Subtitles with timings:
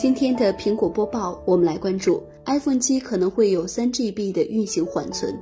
[0.00, 5.38] 今天的苹果播报，我们来关注 iPhone 七可能会有 3GB 的运行缓存。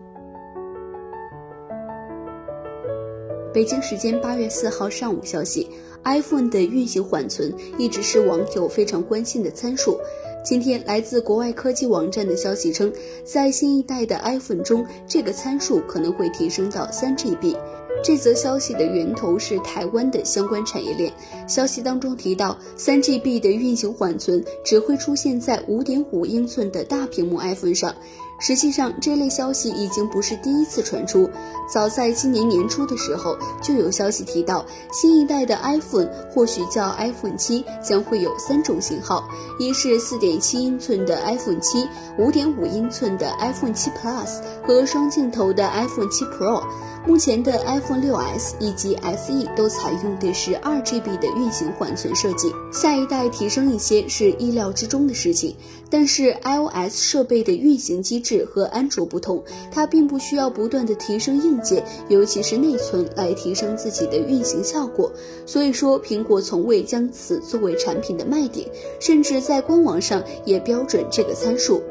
[3.54, 5.70] 北京时间八月四号上午消息
[6.02, 9.96] ，iPhone 的运行缓存一直是网友非常关心的参数。
[10.44, 17.56] 今天来自国外科技网站的消息称，在新一代的 iPhone 中，这个参数可能会提升到 3GB。
[18.02, 21.12] 这则消息的源头是台湾的相关产业链。
[21.46, 27.94] 消息当中提到，3GB 的运行缓存只会出现在5.5英寸的大屏幕 iPhone 上。
[28.40, 31.28] 实际上，这类消息已经不是第一次传出。
[31.68, 41.84] 早在今年年初的时候，就有消息提到，新一代的 iPhone 或许叫 iPhone 七，将会有三种型号：一是4.7英寸的 iPhone 七
[42.16, 46.62] ，5.5英寸的 iPhone 七 Plus 和双镜头的 iPhone 七 Pro。
[47.08, 55.56] 目前的 iPhone 6s 以及 SE 都采用的是 2GB 的运行缓存设计，下一代提升一些是意料之中的事情。
[55.88, 59.42] 但是 iOS 设备的运行机制和安卓不同，
[59.72, 65.10] 它并不需要不断的提升硬件，尤其是内存来提升自己的运行效果。
[65.46, 68.68] 所以说，苹果从未将此作为产品的卖点，
[69.00, 71.82] 甚至在官网上也标准这个参数。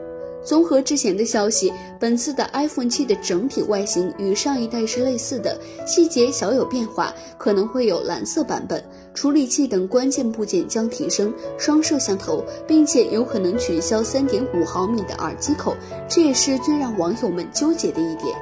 [0.47, 8.81] 综合之前的消息，本次的 iPhone 七的整体外形与上一代是类似的，细节小有变化，可能会有蓝色版本，
[9.13, 15.75] 处理器等关键部件将提升，双摄像头，并且有可能取消3.5毫米的耳机口，
[16.07, 18.33] 这也是最让网友们纠结的一点。